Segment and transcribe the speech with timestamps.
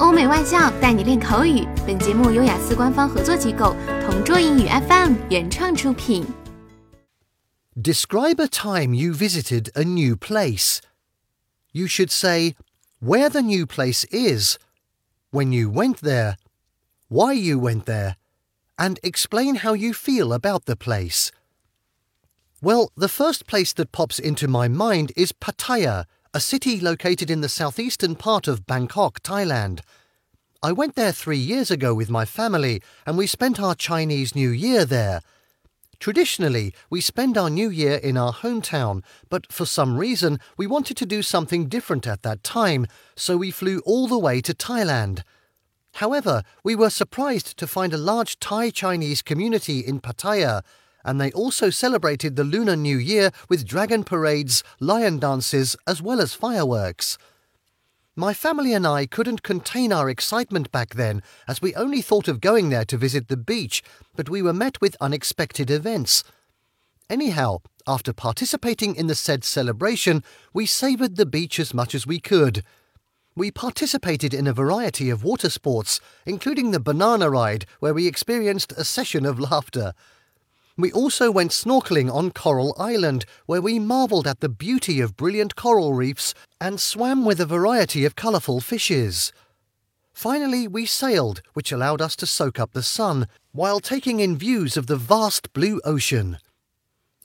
[0.00, 1.68] 欧美外教带你练口语。
[1.86, 6.26] 本节目由雅思官方合作机构同桌英语 FM 原创出品。
[7.76, 10.78] Describe a time you visited a new place.
[11.72, 12.54] You should say
[13.02, 14.56] where the new place is,
[15.30, 16.36] when you went there,
[17.10, 18.14] why you went there,
[18.78, 21.30] and explain how you feel about the place.
[22.62, 27.41] Well, the first place that pops into my mind is Pattaya a city located in
[27.41, 29.81] the southeastern part of Bangkok, Thailand.
[30.63, 34.49] I went there three years ago with my family, and we spent our Chinese New
[34.49, 35.19] Year there.
[35.99, 40.95] Traditionally, we spend our New Year in our hometown, but for some reason, we wanted
[40.97, 45.23] to do something different at that time, so we flew all the way to Thailand.
[45.95, 50.61] However, we were surprised to find a large Thai Chinese community in Pattaya
[51.03, 56.21] and they also celebrated the Lunar New Year with dragon parades, lion dances, as well
[56.21, 57.17] as fireworks.
[58.15, 62.41] My family and I couldn't contain our excitement back then, as we only thought of
[62.41, 63.81] going there to visit the beach,
[64.15, 66.23] but we were met with unexpected events.
[67.09, 70.23] Anyhow, after participating in the said celebration,
[70.53, 72.63] we savoured the beach as much as we could.
[73.35, 78.73] We participated in a variety of water sports, including the banana ride, where we experienced
[78.73, 79.93] a session of laughter.
[80.81, 85.55] We also went snorkeling on Coral Island, where we marvelled at the beauty of brilliant
[85.55, 89.31] coral reefs and swam with a variety of colourful fishes.
[90.11, 94.75] Finally, we sailed, which allowed us to soak up the sun, while taking in views
[94.75, 96.39] of the vast blue ocean.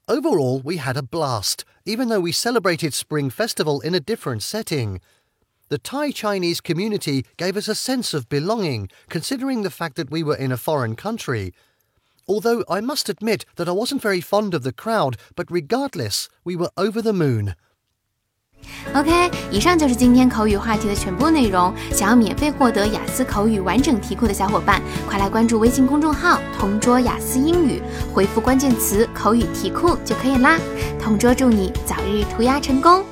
[0.07, 5.01] Overall, we had a blast, even though we celebrated Spring Festival in a different setting.
[5.71, 10.23] The Thai Chinese community gave us a sense of belonging, considering the fact that we
[10.23, 11.55] were in a foreign country,
[12.28, 16.56] although I must admit that I wasn't very fond of the crowd, but regardless, we
[16.56, 17.56] were over the moon.
[18.94, 21.74] OK，以上就是今天口语话题的全部内容。
[21.92, 27.82] 想要免费获得雅思口语完整题库的小伙伴，快来关注微信公众号“同桌雅思英语”，
[28.14, 30.60] 回复关键词“口语题库”就可以啦。
[31.02, 33.04] 同桌祝你早日涂鸦成功！